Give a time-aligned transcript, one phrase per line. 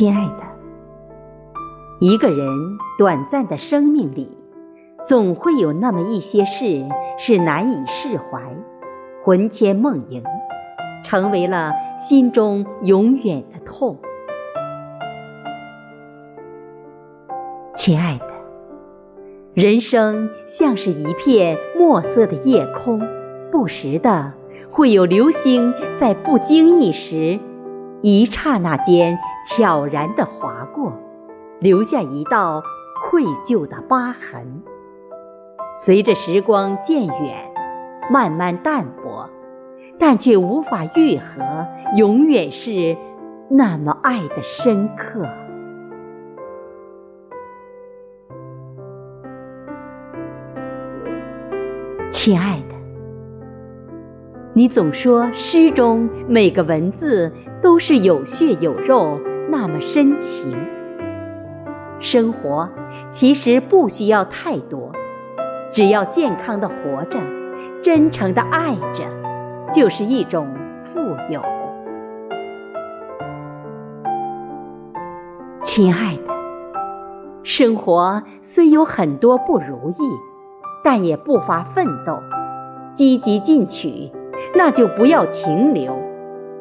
[0.00, 0.42] 亲爱的，
[1.98, 2.48] 一个人
[2.96, 4.34] 短暂的生命里，
[5.04, 6.88] 总会有那么一些事
[7.18, 8.40] 是难以释怀，
[9.22, 10.22] 魂牵梦萦，
[11.04, 13.98] 成为了心中永远的痛。
[17.76, 18.24] 亲爱的，
[19.52, 23.06] 人生像是一片墨色的夜空，
[23.52, 24.32] 不时的
[24.70, 27.38] 会有流星在不经意时。
[28.02, 30.92] 一刹那间，悄然地划过，
[31.58, 32.62] 留下一道
[33.04, 34.62] 愧疚的疤痕。
[35.76, 37.52] 随着时光渐远，
[38.10, 39.28] 慢慢淡薄，
[39.98, 42.96] 但却无法愈合，永远是
[43.50, 45.26] 那么爱的深刻。
[52.10, 52.69] 亲爱的。
[54.52, 59.16] 你总说诗中每个文字都是有血有肉，
[59.48, 60.52] 那么深情。
[62.00, 62.68] 生活
[63.12, 64.90] 其实不需要太多，
[65.70, 67.20] 只要健康的活着，
[67.80, 69.04] 真诚的爱着，
[69.72, 70.48] 就是一种
[70.92, 70.98] 富
[71.32, 71.40] 有。
[75.62, 76.34] 亲爱的，
[77.44, 80.02] 生活虽有很多不如意，
[80.82, 82.18] 但也不乏奋斗，
[82.94, 84.10] 积极进取。
[84.62, 85.96] 那就不要停留，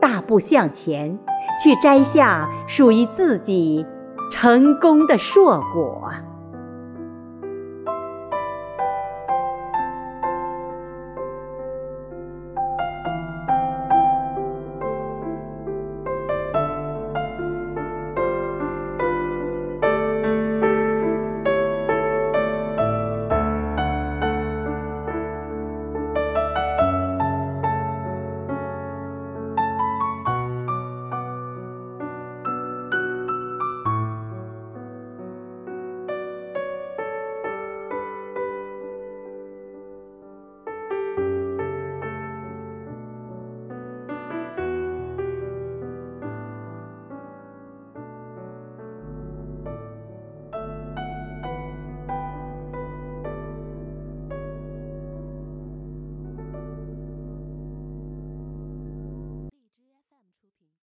[0.00, 1.18] 大步向前，
[1.60, 3.84] 去摘下属于自己
[4.30, 6.08] 成功的硕果。